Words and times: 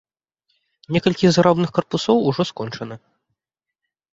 Некалькі 0.95 1.25
зграбных 1.35 1.69
карпусоў 1.81 2.17
ужо 2.33 2.43
скончаны. 2.51 2.95